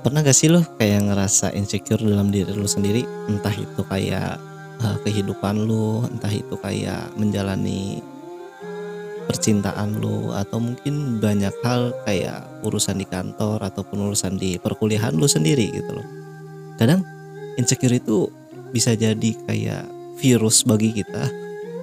[0.00, 3.04] Pernah gak sih lo kayak ngerasa insecure dalam diri lu sendiri?
[3.28, 4.40] Entah itu kayak,
[4.80, 8.00] eee, kehidupan lu, entah itu kayak menjalani
[9.28, 15.28] percintaan lu, atau mungkin banyak hal kayak urusan di kantor ataupun urusan di perkuliahan lu
[15.28, 16.08] sendiri gitu loh.
[16.80, 17.04] Kadang
[17.60, 18.32] insecure itu
[18.72, 19.84] bisa jadi kayak
[20.16, 21.28] virus bagi kita,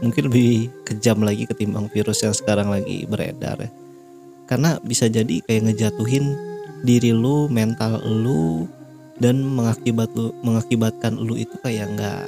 [0.01, 3.69] mungkin lebih kejam lagi ketimbang virus yang sekarang lagi beredar ya.
[4.49, 8.67] Karena bisa jadi kayak ngejatuhin diri lu, mental lu,
[9.17, 12.25] dan mengakibat lu mengakibatkan lu itu kayak nggak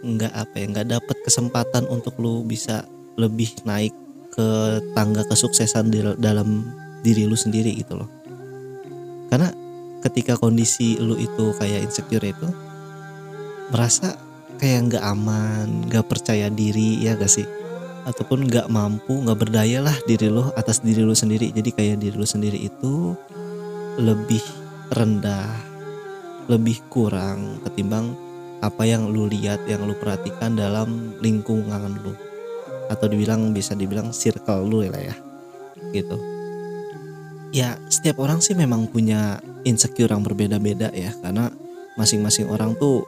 [0.00, 2.84] nggak apa ya, nggak dapet kesempatan untuk lu bisa
[3.20, 3.92] lebih naik
[4.32, 6.64] ke tangga kesuksesan di dalam
[7.04, 8.08] diri lu sendiri gitu loh.
[9.28, 9.52] Karena
[10.00, 12.48] ketika kondisi lu itu kayak insecure itu,
[13.68, 14.16] merasa
[14.56, 17.59] kayak nggak aman, nggak percaya diri, ya gak sih?
[18.10, 21.54] Ataupun nggak mampu, nggak berdaya lah diri lu atas diri lu sendiri.
[21.54, 23.14] Jadi kayak diri lu sendiri itu
[24.02, 24.42] lebih
[24.90, 25.46] rendah,
[26.50, 28.18] lebih kurang ketimbang
[28.58, 32.12] apa yang lu lihat, yang lu perhatikan dalam lingkungan lu.
[32.90, 35.14] Atau dibilang bisa dibilang circle lu lah ya,
[35.94, 36.18] gitu.
[37.54, 41.54] Ya setiap orang sih memang punya insecure yang berbeda-beda ya, karena
[41.94, 43.06] masing-masing orang tuh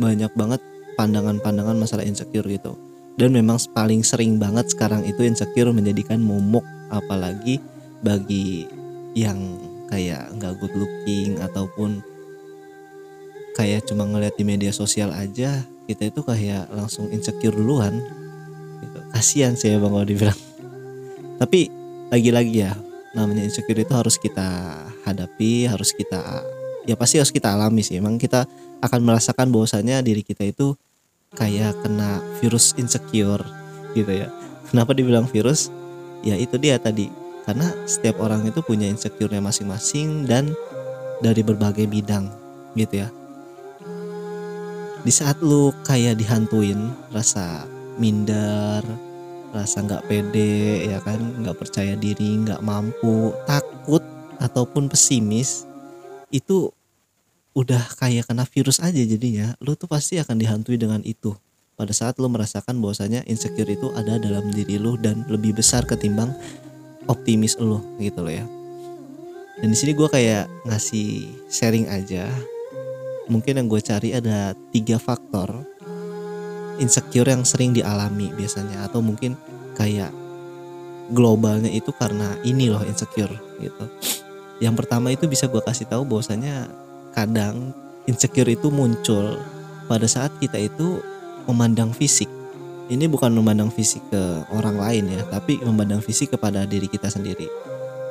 [0.00, 0.64] banyak banget
[0.96, 2.72] pandangan-pandangan masalah insecure gitu.
[3.16, 7.60] Dan memang paling sering banget sekarang itu insecure menjadikan momok apalagi
[8.00, 8.64] bagi
[9.12, 9.60] yang
[9.92, 12.00] kayak nggak good looking ataupun
[13.52, 18.00] kayak cuma ngeliat di media sosial aja kita itu kayak langsung insecure duluan.
[18.82, 18.98] Gitu.
[19.14, 20.40] kasihan sih ya bang kalau dibilang
[21.40, 21.70] tapi
[22.10, 22.74] lagi-lagi ya
[23.14, 24.48] namanya insecure itu harus kita
[25.04, 26.42] hadapi harus kita
[26.86, 27.98] ya pasti harus kita alami sih.
[27.98, 28.46] Emang kita
[28.82, 30.74] akan merasakan bahwasanya diri kita itu
[31.36, 33.44] kayak kena virus insecure
[33.96, 34.28] gitu ya.
[34.68, 35.68] Kenapa dibilang virus?
[36.24, 37.08] Ya itu dia tadi.
[37.42, 40.54] Karena setiap orang itu punya insecure-nya masing-masing dan
[41.18, 42.30] dari berbagai bidang
[42.78, 43.08] gitu ya.
[45.02, 47.66] Di saat lu kayak dihantuin rasa
[47.98, 48.80] minder
[49.52, 54.00] rasa nggak pede ya kan nggak percaya diri nggak mampu takut
[54.40, 55.68] ataupun pesimis
[56.32, 56.72] itu
[57.52, 61.36] udah kayak kena virus aja jadinya lu tuh pasti akan dihantui dengan itu.
[61.76, 66.32] Pada saat lu merasakan bahwasanya insecure itu ada dalam diri lu dan lebih besar ketimbang
[67.08, 68.44] optimis lu gitu loh ya.
[69.60, 72.28] Dan di sini gue kayak ngasih sharing aja.
[73.28, 75.64] Mungkin yang gue cari ada tiga faktor
[76.80, 79.36] insecure yang sering dialami biasanya atau mungkin
[79.76, 80.10] kayak
[81.12, 83.84] globalnya itu karena ini loh insecure gitu.
[84.62, 86.70] Yang pertama itu bisa gue kasih tahu bahwasanya
[87.12, 87.76] kadang
[88.10, 89.38] insecure itu muncul
[89.86, 91.00] pada saat kita itu
[91.46, 92.28] memandang fisik.
[92.90, 97.46] Ini bukan memandang fisik ke orang lain ya tapi memandang fisik kepada diri kita sendiri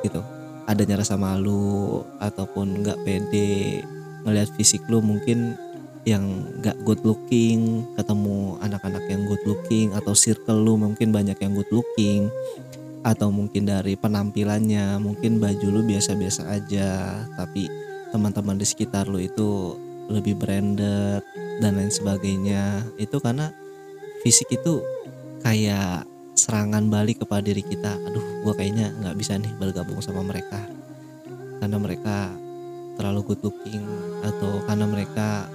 [0.02, 0.22] gitu.
[0.66, 3.82] Adanya rasa malu ataupun nggak pede
[4.22, 5.58] ngelihat fisik lu mungkin
[6.02, 11.54] yang gak good looking ketemu anak-anak yang good looking atau circle lu mungkin banyak yang
[11.54, 12.26] good looking
[13.02, 17.66] atau mungkin dari penampilannya mungkin baju lu biasa-biasa aja tapi
[18.12, 19.74] teman-teman di sekitar lu itu
[20.12, 21.24] lebih branded
[21.58, 22.84] dan lain sebagainya.
[23.00, 23.50] Itu karena
[24.20, 24.84] fisik itu
[25.40, 26.04] kayak
[26.36, 27.96] serangan balik kepada diri kita.
[27.96, 30.60] Aduh gue kayaknya nggak bisa nih bergabung sama mereka.
[31.58, 32.30] Karena mereka
[33.00, 33.86] terlalu good looking
[34.20, 35.48] atau karena mereka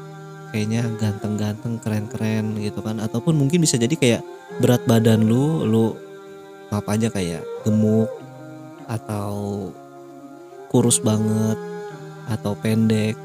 [0.50, 2.98] kayaknya ganteng-ganteng keren-keren gitu kan.
[2.98, 4.22] Ataupun mungkin bisa jadi kayak
[4.58, 5.94] berat badan lu lu
[6.74, 8.12] apa aja kayak gemuk
[8.88, 9.70] atau
[10.72, 11.56] kurus banget
[12.28, 13.16] atau pendek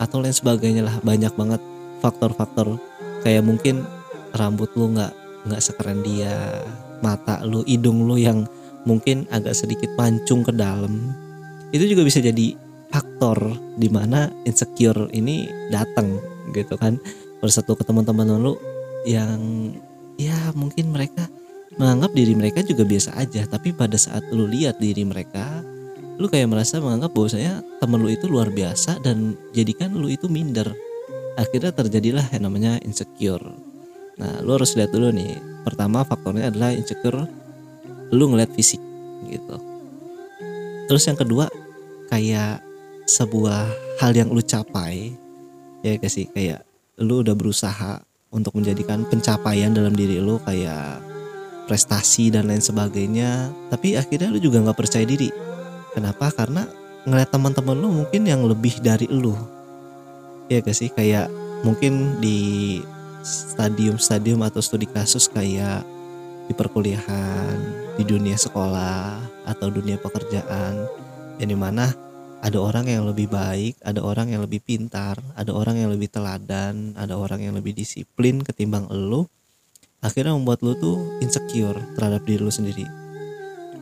[0.00, 0.96] atau lain sebagainya lah.
[1.04, 1.60] Banyak banget
[2.00, 2.80] faktor-faktor.
[3.20, 3.84] Kayak mungkin
[4.32, 5.12] rambut lu nggak
[5.50, 6.64] nggak sekeren dia
[7.00, 8.44] mata lu hidung lu yang
[8.84, 11.12] mungkin agak sedikit mancung ke dalam.
[11.70, 12.56] Itu juga bisa jadi
[12.90, 13.38] faktor
[13.78, 16.18] di mana insecure ini datang
[16.56, 16.96] gitu kan.
[17.40, 18.56] Bersatu ke teman-teman lu
[19.08, 19.72] yang
[20.20, 21.24] ya mungkin mereka
[21.80, 23.46] menganggap diri mereka juga biasa aja.
[23.46, 25.59] Tapi pada saat lu lihat diri mereka
[26.20, 30.68] lu kayak merasa menganggap bahwasanya temen lu itu luar biasa dan jadikan lu itu minder.
[31.40, 33.40] Akhirnya terjadilah yang namanya insecure.
[34.20, 35.40] Nah lu harus lihat dulu nih.
[35.64, 37.24] Pertama faktornya adalah insecure
[38.12, 38.84] lu ngeliat fisik
[39.32, 39.56] gitu.
[40.92, 41.48] Terus yang kedua
[42.12, 42.60] kayak
[43.08, 43.72] sebuah
[44.04, 45.16] hal yang lu capai
[45.80, 46.28] ya gak sih?
[46.28, 46.68] Kayak
[47.00, 51.00] lu udah berusaha untuk menjadikan pencapaian dalam diri lu kayak
[51.64, 55.30] prestasi dan lain sebagainya tapi akhirnya lu juga nggak percaya diri
[55.92, 56.66] kenapa karena
[57.08, 59.34] ngeliat teman-teman lu mungkin yang lebih dari lu
[60.50, 61.30] ya gak sih kayak
[61.62, 62.80] mungkin di
[63.22, 65.84] stadium-stadium atau studi kasus kayak
[66.48, 67.56] di perkuliahan
[67.94, 70.88] di dunia sekolah atau dunia pekerjaan
[71.38, 71.92] yang di mana
[72.40, 76.96] ada orang yang lebih baik, ada orang yang lebih pintar, ada orang yang lebih teladan,
[76.96, 79.28] ada orang yang lebih disiplin ketimbang elu.
[80.00, 82.88] Akhirnya membuat lu tuh insecure terhadap diri lu sendiri.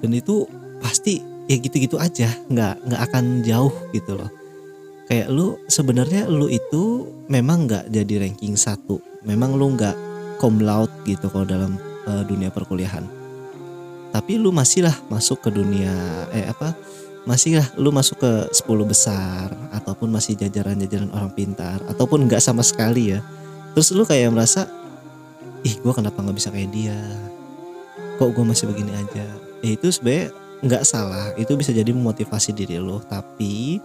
[0.02, 0.50] Dan itu
[0.82, 4.30] pasti ya gitu-gitu aja, nggak nggak akan jauh gitu loh.
[5.08, 9.96] Kayak lu sebenarnya lu itu memang nggak jadi ranking satu, memang lu nggak
[10.38, 13.02] cum laude gitu kalau dalam uh, dunia perkuliahan.
[14.12, 15.92] Tapi lu masih lah masuk ke dunia
[16.32, 16.76] eh apa
[17.28, 22.64] masih lah lu masuk ke 10 besar ataupun masih jajaran-jajaran orang pintar ataupun nggak sama
[22.64, 23.20] sekali ya
[23.76, 24.64] terus lu kayak merasa
[25.60, 26.96] ih gue kenapa nggak bisa kayak dia
[28.16, 29.28] kok gue masih begini aja
[29.60, 32.98] ya itu sebenarnya nggak salah itu bisa jadi memotivasi diri lo.
[33.04, 33.78] Tapi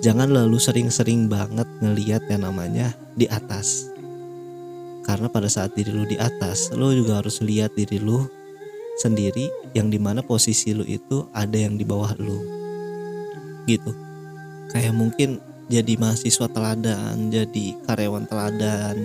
[0.00, 3.90] jangan lalu sering-sering banget ngeliat yang namanya di atas.
[5.04, 8.28] Karena pada saat diri lu di atas lo juga harus lihat diri lu
[9.00, 12.44] sendiri yang di mana posisi lu itu ada yang di bawah lu
[13.64, 13.92] gitu.
[14.68, 18.96] Kayak mungkin jadi mahasiswa teladan jadi karyawan teladan.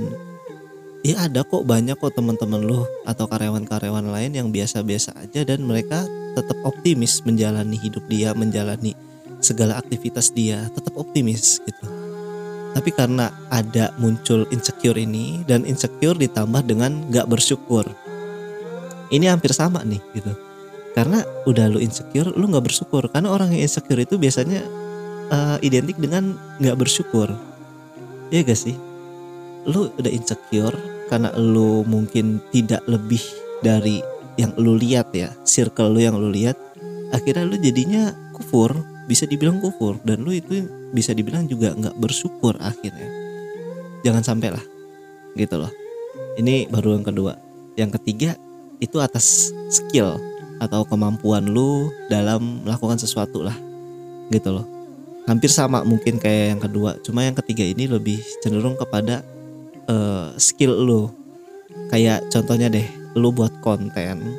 [1.03, 6.07] Ya ada kok banyak kok teman-teman lo atau karyawan-karyawan lain yang biasa-biasa aja dan mereka
[6.33, 8.97] tetap optimis menjalani hidup dia menjalani
[9.43, 11.85] segala aktivitas dia tetap optimis gitu.
[12.73, 17.85] Tapi karena ada muncul insecure ini dan insecure ditambah dengan gak bersyukur.
[19.13, 20.33] Ini hampir sama nih gitu.
[20.97, 23.05] Karena udah lu insecure lu nggak bersyukur.
[23.13, 24.65] Karena orang yang insecure itu biasanya
[25.29, 27.29] uh, identik dengan nggak bersyukur.
[28.33, 28.73] Ya gak sih?
[29.69, 30.73] Lu udah insecure
[31.13, 33.21] karena lu mungkin tidak lebih
[33.61, 34.01] dari
[34.39, 36.57] yang lu lihat ya circle lu yang lu lihat
[37.13, 38.73] akhirnya lu jadinya kufur
[39.05, 39.99] bisa dibilang kufur.
[40.03, 43.09] Dan lu itu bisa dibilang juga nggak bersyukur akhirnya.
[44.03, 44.65] Jangan sampai lah
[45.35, 45.71] gitu loh.
[46.39, 47.33] Ini baru yang kedua.
[47.77, 48.35] Yang ketiga
[48.81, 50.19] itu atas skill
[50.61, 53.55] atau kemampuan lu dalam melakukan sesuatu lah
[54.31, 54.65] gitu loh.
[55.23, 56.99] Hampir sama mungkin kayak yang kedua.
[56.99, 59.23] Cuma yang ketiga ini lebih cenderung kepada
[59.87, 61.07] uh, skill lu.
[61.89, 64.37] Kayak contohnya deh lu buat konten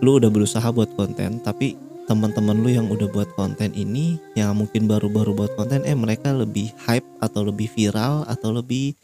[0.00, 1.76] lu udah berusaha buat konten tapi
[2.10, 6.74] teman-teman lu yang udah buat konten ini yang mungkin baru-baru buat konten eh mereka lebih
[6.88, 8.98] hype atau lebih viral atau lebih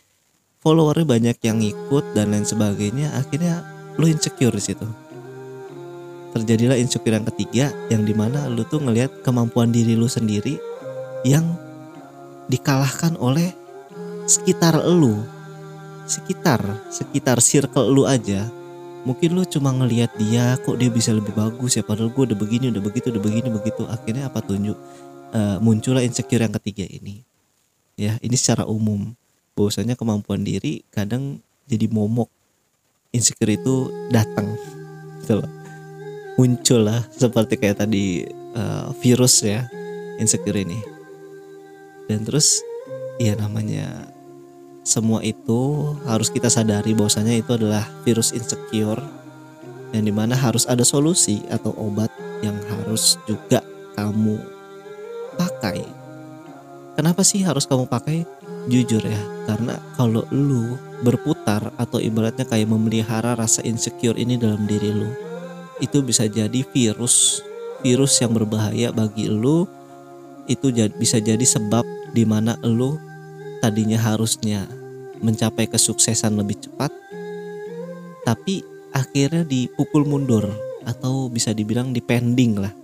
[0.59, 3.63] followernya banyak yang ikut dan lain sebagainya akhirnya
[3.95, 4.89] lu insecure di situ.
[6.35, 10.59] Terjadilah insecure yang ketiga yang di mana lu tuh ngelihat kemampuan diri lu sendiri
[11.23, 11.47] yang
[12.51, 13.55] dikalahkan oleh
[14.27, 15.23] sekitar lu
[16.07, 18.47] sekitar sekitar circle lu aja.
[19.07, 21.87] Mungkin lu cuma ngelihat dia kok dia bisa lebih bagus ya?
[21.87, 23.87] Padahal gue udah begini udah begitu udah begini begitu.
[23.87, 24.75] Akhirnya apa tunjuk?
[25.31, 27.23] Uh, muncullah insecure yang ketiga ini.
[27.95, 29.15] Ya ini secara umum.
[29.55, 31.39] Bahwasanya kemampuan diri kadang
[31.71, 32.27] jadi momok.
[33.15, 34.59] Insecure itu datang.
[35.23, 35.51] Gitu loh.
[36.35, 38.27] Muncul lah seperti kayak tadi
[38.59, 39.71] uh, virus ya
[40.19, 40.83] insecure ini.
[42.11, 42.59] Dan terus
[43.23, 44.16] ya namanya
[44.87, 49.03] semua itu harus kita sadari bahwasanya itu adalah virus insecure
[49.91, 52.07] yang di mana harus ada solusi atau obat
[52.39, 53.67] yang harus juga
[53.99, 54.39] kamu
[55.35, 55.83] pakai.
[56.95, 58.23] Kenapa sih harus kamu pakai?
[58.71, 64.91] Jujur ya karena kalau lu berputar atau ibaratnya kayak memelihara rasa insecure ini dalam diri
[64.91, 65.11] lu
[65.83, 67.45] itu bisa jadi virus
[67.85, 69.69] virus yang berbahaya bagi lu.
[70.47, 71.83] Itu bisa jadi sebab
[72.15, 72.95] di mana lu
[73.59, 74.71] tadinya harusnya
[75.21, 76.93] mencapai kesuksesan lebih cepat
[78.27, 80.51] tapi akhirnya dipukul mundur
[80.83, 82.75] atau bisa dibilang dipending lah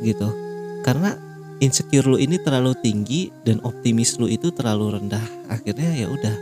[0.00, 0.28] gitu.
[0.80, 1.12] Karena
[1.60, 6.36] insecure lu ini terlalu tinggi dan optimis lu itu terlalu rendah akhirnya ya udah.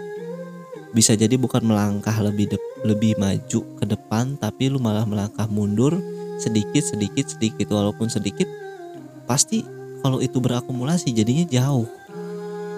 [0.90, 5.98] Bisa jadi bukan melangkah lebih de lebih maju ke depan tapi lu malah melangkah mundur
[6.38, 7.70] sedikit sedikit sedikit.
[7.70, 8.46] Walaupun sedikit
[9.26, 9.62] pasti
[10.02, 11.86] kalau itu berakumulasi jadinya jauh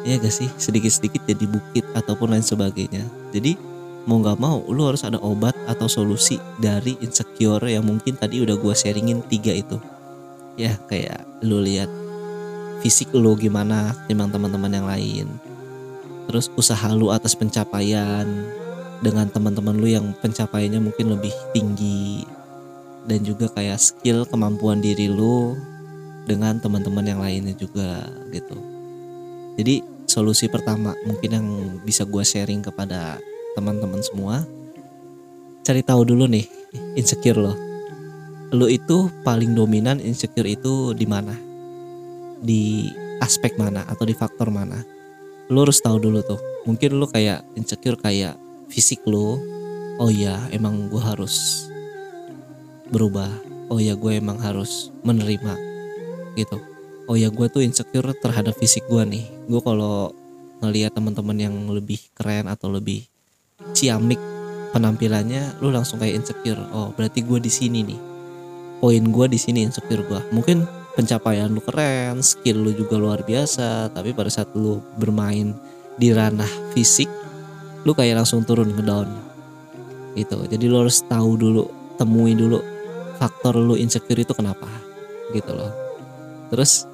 [0.03, 0.51] ya gak sih?
[0.59, 3.07] Sedikit sedikit jadi bukit ataupun lain sebagainya.
[3.31, 3.57] Jadi
[4.03, 8.59] mau nggak mau lu harus ada obat atau solusi dari insecure yang mungkin tadi udah
[8.59, 9.79] gua sharingin tiga itu.
[10.59, 11.89] Ya kayak lu lihat
[12.83, 15.27] fisik lu gimana timbang teman-teman yang lain.
[16.27, 18.27] Terus usaha lu atas pencapaian
[19.03, 22.27] dengan teman-teman lu yang pencapaiannya mungkin lebih tinggi.
[23.03, 25.59] Dan juga kayak skill kemampuan diri lu
[26.23, 28.55] dengan teman-teman yang lainnya juga gitu.
[29.59, 31.49] Jadi solusi pertama mungkin yang
[31.81, 33.17] bisa gue sharing kepada
[33.57, 34.45] teman-teman semua.
[35.65, 36.45] Cari tahu dulu nih
[37.01, 37.57] insecure lo.
[38.53, 41.33] Lo itu paling dominan insecure itu di mana?
[42.45, 42.93] Di
[43.25, 44.85] aspek mana atau di faktor mana?
[45.49, 46.41] Lu harus tahu dulu tuh.
[46.69, 48.37] Mungkin lu kayak insecure kayak
[48.69, 49.41] fisik lu
[49.97, 51.65] oh ya emang gue harus
[52.93, 53.33] berubah.
[53.73, 55.57] Oh ya gue emang harus menerima.
[56.37, 56.72] Gitu
[57.07, 59.25] oh ya gue tuh insecure terhadap fisik gue nih.
[59.49, 60.15] Gue kalau
[60.63, 63.03] ngelihat teman-teman yang lebih keren atau lebih
[63.75, 64.19] ciamik
[64.71, 66.61] penampilannya lu langsung kayak insecure.
[66.71, 68.01] Oh berarti gue di sini nih.
[68.83, 73.95] Poin gue di sini insecure gue mungkin pencapaian lu keren skill lu juga luar biasa
[73.95, 75.55] tapi pada saat lu bermain
[75.97, 77.09] di ranah fisik
[77.83, 79.09] lu kayak langsung turun ke down
[80.15, 80.45] gitu.
[80.45, 81.65] Jadi lu harus tahu dulu
[81.97, 82.61] temui dulu
[83.17, 84.69] faktor lu insecure itu kenapa.
[85.33, 85.73] Gitu loh.
[86.53, 86.85] Terus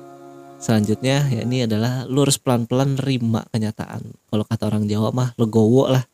[0.58, 4.02] selanjutnya ya ini adalah lu harus pelan-pelan nerima kenyataan.
[4.28, 6.04] Kalau kata orang Jawa mah legowo lah.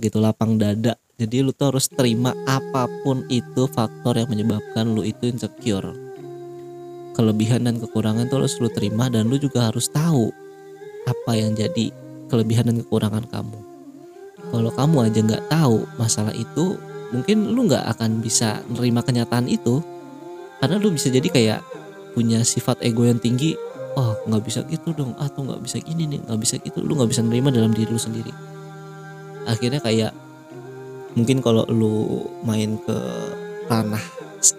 [0.00, 0.96] Gitu lapang dada.
[1.20, 5.92] Jadi lu tuh harus terima apa pun itu faktor yang menyebabkan lu itu insecure.
[7.12, 10.32] Kelebihan dan kekurangan tuh harus lu terima dan lu juga harus tahu
[11.04, 11.92] apa yang jadi
[12.32, 13.58] kelebihan dan kekurangan kamu.
[14.48, 16.80] Kalau kamu aja nggak tahu masalah itu
[17.12, 19.84] mungkin lu nggak akan bisa nerima kenyataan itu.
[20.64, 21.60] Karena lu bisa jadi kayak
[22.16, 23.60] punya sifat ego yang tinggi
[23.98, 27.10] oh nggak bisa gitu dong atau nggak bisa gini nih nggak bisa gitu lu nggak
[27.10, 28.30] bisa nerima dalam diri lu sendiri.
[29.48, 30.12] Akhirnya kayak
[31.18, 32.98] mungkin kalau lu main ke
[33.66, 34.02] ranah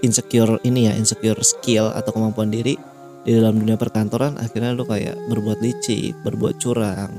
[0.04, 2.76] insecure ini ya insecure skill atau kemampuan diri
[3.22, 7.14] di dalam dunia perkantoran akhirnya lu kayak berbuat licik berbuat curang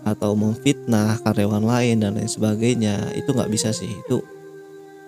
[0.00, 3.92] atau memfitnah karyawan lain dan lain sebagainya itu nggak bisa sih.
[4.08, 4.24] Itu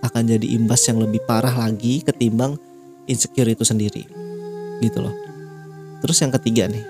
[0.04, 2.60] akan jadi imbas yang lebih parah lagi ketimbang
[3.08, 4.04] insecure itu sendiri.
[4.82, 5.31] Gitu loh
[6.02, 6.84] terus yang ketiga nih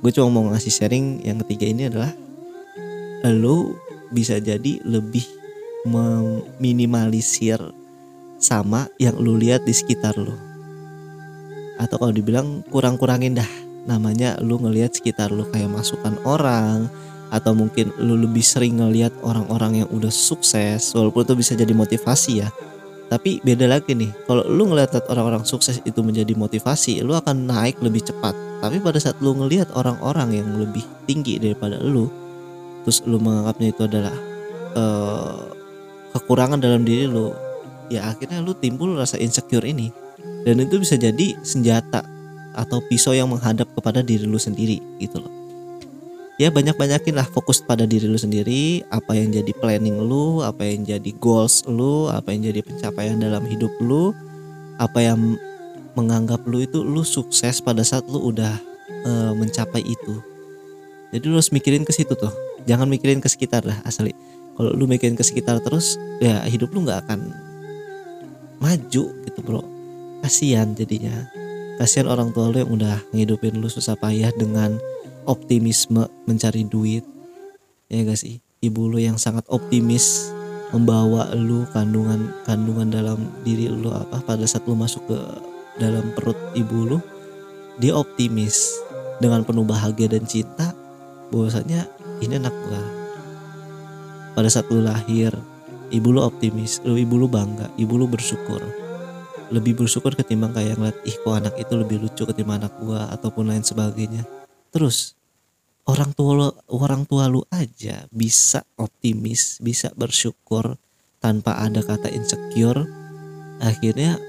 [0.00, 2.14] gue cuma mau ngasih sharing yang ketiga ini adalah
[3.26, 3.74] lu
[4.14, 5.26] bisa jadi lebih
[5.86, 7.58] meminimalisir
[8.38, 10.34] sama yang lu lihat di sekitar lu
[11.76, 13.50] atau kalau dibilang kurang-kurangin dah
[13.86, 16.90] namanya lu ngelihat sekitar lu kayak masukan orang
[17.30, 22.46] atau mungkin lu lebih sering ngelihat orang-orang yang udah sukses walaupun itu bisa jadi motivasi
[22.46, 22.48] ya
[23.06, 27.78] tapi beda lagi nih kalau lu ngelihat orang-orang sukses itu menjadi motivasi lu akan naik
[27.78, 28.34] lebih cepat.
[28.58, 32.10] Tapi pada saat lu ngelihat orang-orang yang lebih tinggi daripada lu
[32.82, 34.14] terus lu menganggapnya itu adalah
[34.74, 35.38] uh,
[36.18, 37.30] kekurangan dalam diri lu
[37.86, 39.94] ya akhirnya lu timbul rasa insecure ini.
[40.46, 42.02] Dan itu bisa jadi senjata
[42.54, 45.35] atau pisau yang menghadap kepada diri lu sendiri gitu loh
[46.36, 50.84] ya banyak-banyakin lah fokus pada diri lu sendiri apa yang jadi planning lu apa yang
[50.84, 54.12] jadi goals lu apa yang jadi pencapaian dalam hidup lu
[54.76, 55.40] apa yang
[55.96, 58.60] menganggap lu itu lu sukses pada saat lu udah
[59.08, 60.20] uh, mencapai itu.
[61.10, 62.30] Jadi lu harus mikirin ke situ tuh.
[62.68, 64.12] Jangan mikirin ke sekitar lah asli.
[64.56, 67.32] Kalau lu mikirin ke sekitar terus ya hidup lu nggak akan
[68.60, 69.64] maju gitu bro.
[70.20, 71.24] Kasihan jadinya.
[71.80, 74.76] Kasihan orang tua lu yang udah ngidupin lu susah payah dengan
[75.26, 77.04] optimisme mencari duit.
[77.90, 78.40] Ya gak sih?
[78.62, 80.32] Ibu lu yang sangat optimis
[80.74, 85.18] membawa lu kandungan kandungan dalam diri lu apa pada saat lu masuk ke
[85.78, 86.98] dalam perut ibu lu
[87.78, 88.74] dia optimis
[89.22, 90.74] dengan penuh bahagia dan cinta
[91.30, 91.86] bahwasanya
[92.24, 92.82] ini anak gua.
[94.34, 95.30] Pada saat lu lahir
[95.94, 98.58] ibu lu optimis lu ibu lu bangga ibu lu bersyukur.
[99.54, 103.46] Lebih bersyukur ketimbang kayak ngeliat ih kok anak itu lebih lucu ketimbang anak gua ataupun
[103.46, 104.26] lain sebagainya
[104.70, 105.16] terus
[105.86, 110.74] orang tua lu, orang tua lu aja bisa optimis bisa bersyukur
[111.22, 112.86] tanpa ada kata insecure.
[113.56, 114.20] Akhirnya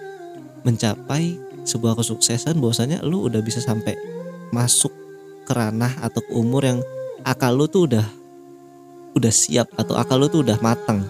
[0.63, 1.35] mencapai
[1.67, 3.93] sebuah kesuksesan bahwasanya lu udah bisa sampai
[4.55, 4.93] masuk
[5.43, 6.79] ke ranah atau ke umur yang
[7.27, 8.07] akal lu tuh udah
[9.19, 11.03] udah siap atau akal lu tuh udah matang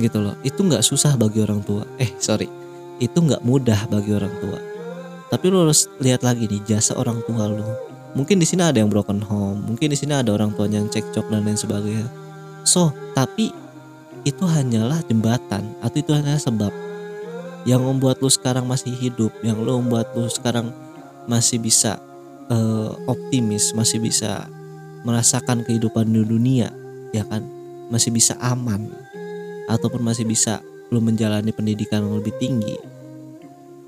[0.00, 0.38] gitu loh.
[0.40, 1.84] Itu nggak susah bagi orang tua.
[2.00, 2.48] Eh sorry.
[2.96, 4.58] Itu nggak mudah bagi orang tua.
[5.28, 8.92] Tapi lu harus lihat lagi nih jasa orang tua lu mungkin di sini ada yang
[8.92, 12.06] broken home mungkin di sini ada orang tuanya yang cekcok dan lain sebagainya.
[12.62, 13.50] So tapi
[14.22, 16.72] itu hanyalah jembatan atau itu hanyalah sebab
[17.66, 20.70] yang membuat lu sekarang masih hidup yang lu membuat lu sekarang
[21.30, 21.98] masih bisa
[22.50, 24.50] uh, optimis masih bisa
[25.02, 26.70] merasakan kehidupan di dunia
[27.10, 27.42] ya kan?
[27.92, 28.88] Masih bisa aman
[29.68, 32.76] ataupun masih bisa lu menjalani pendidikan yang lebih tinggi.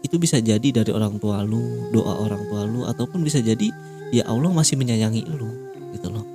[0.04, 3.72] Itu bisa jadi dari orang tua lu doa orang tua lu ataupun bisa jadi
[4.10, 5.48] ya Allah masih menyayangi lu
[5.94, 6.26] gitu loh.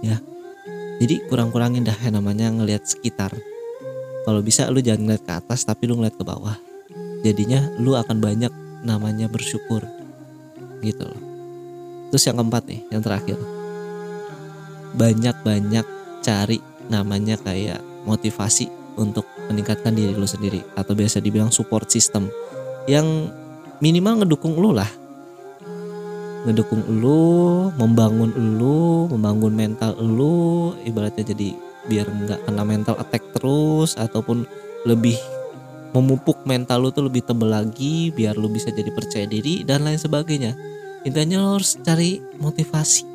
[0.00, 0.18] Ya.
[0.98, 3.30] Jadi kurang-kurangin dah yang namanya ngelihat sekitar.
[4.26, 6.58] Kalau bisa lu jangan ngeliat ke atas tapi lu ngeliat ke bawah.
[7.22, 8.50] Jadinya lu akan banyak
[8.82, 9.86] namanya bersyukur
[10.82, 11.22] gitu loh.
[12.10, 13.38] Terus yang keempat nih yang terakhir.
[14.98, 15.86] Banyak-banyak
[16.24, 17.78] cari namanya kayak
[18.08, 18.66] motivasi
[18.98, 22.26] untuk meningkatkan diri lu sendiri atau biasa dibilang support system
[22.90, 23.30] yang
[23.78, 24.88] minimal ngedukung lu lah
[26.46, 31.56] ngedukung lu membangun lu membangun mental lu ibaratnya jadi
[31.88, 34.44] biar nggak kena mental attack terus ataupun
[34.86, 35.16] lebih
[35.96, 39.98] memupuk mental lu tuh lebih tebel lagi biar lu bisa jadi percaya diri dan lain
[39.98, 40.52] sebagainya.
[41.06, 43.08] Intinya lo harus cari motivasi.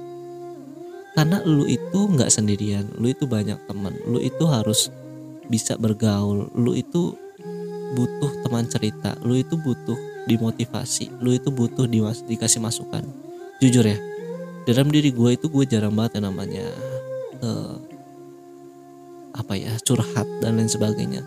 [1.14, 4.90] Karena lu itu nggak sendirian lu itu banyak teman lu itu harus
[5.46, 7.14] bisa bergaul lu itu
[7.94, 11.12] butuh teman cerita lu itu butuh dimotivasi.
[11.20, 13.04] Lu itu butuh di dikasih masukan.
[13.60, 13.98] Jujur ya
[14.64, 16.68] dalam diri gue itu gue jarang banget yang namanya
[17.44, 17.76] uh,
[19.36, 21.22] apa ya curhat dan lain sebagainya.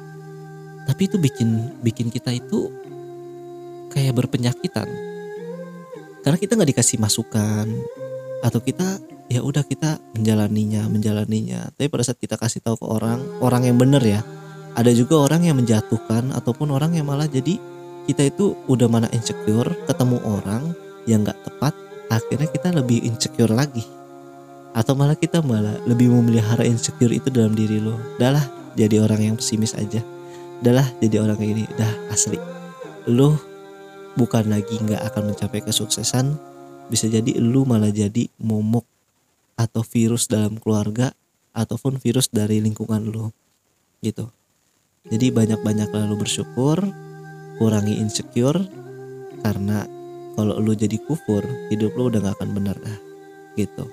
[0.86, 2.72] Tapi itu bikin bikin kita itu
[3.92, 4.88] kayak berpenyakitan.
[6.24, 7.66] Karena kita nggak dikasih masukan
[8.42, 11.60] atau kita ya udah kita menjalaninya menjalaninya.
[11.76, 14.22] Tapi pada saat kita kasih tahu ke orang orang yang bener ya
[14.76, 17.58] ada juga orang yang menjatuhkan ataupun orang yang malah jadi
[18.06, 20.72] kita itu udah mana insecure ketemu orang
[21.10, 21.74] yang nggak tepat
[22.10, 23.82] akhirnya kita lebih insecure lagi.
[24.76, 27.98] Atau malah kita malah lebih memelihara insecure itu dalam diri lo.
[28.20, 28.44] Adalah
[28.76, 30.04] jadi orang yang pesimis aja.
[30.62, 31.64] Adalah jadi orang kayak gini.
[31.74, 32.38] Dah asli.
[33.08, 33.40] Lo
[34.16, 36.36] bukan lagi nggak akan mencapai kesuksesan
[36.86, 38.86] bisa jadi lu malah jadi momok
[39.58, 41.10] atau virus dalam keluarga
[41.56, 43.32] ataupun virus dari lingkungan lo
[44.04, 44.28] gitu.
[45.06, 46.82] Jadi banyak-banyak lalu bersyukur
[47.56, 48.60] kurangi insecure
[49.40, 49.88] karena
[50.36, 51.40] kalau lu jadi kufur
[51.72, 52.98] hidup lu udah gak akan benar dah
[53.56, 53.88] gitu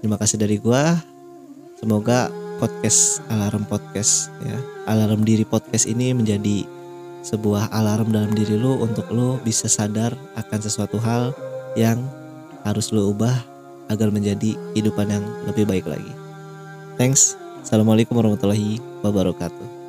[0.00, 1.00] terima kasih dari gua
[1.80, 2.28] semoga
[2.60, 4.58] podcast alarm podcast ya
[4.88, 6.68] alarm diri podcast ini menjadi
[7.24, 11.32] sebuah alarm dalam diri lu untuk lu bisa sadar akan sesuatu hal
[11.72, 12.04] yang
[12.68, 13.32] harus lu ubah
[13.88, 16.12] agar menjadi kehidupan yang lebih baik lagi.
[17.00, 17.36] Thanks.
[17.64, 19.83] Assalamualaikum warahmatullahi wabarakatuh.